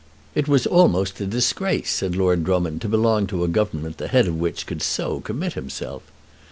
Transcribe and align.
It 0.33 0.47
was 0.47 0.65
almost 0.65 1.21
a 1.21 1.27
disgrace, 1.27 1.91
said 1.91 2.15
Lord 2.15 2.43
Drummond, 2.43 2.81
to 2.81 2.89
belong 2.89 3.27
to 3.27 3.43
a 3.43 3.47
Government 3.47 3.99
the 3.99 4.07
Head 4.07 4.27
of 4.27 4.35
which 4.39 4.65
could 4.65 4.81
so 4.81 5.19
commit 5.19 5.53
himself! 5.53 6.01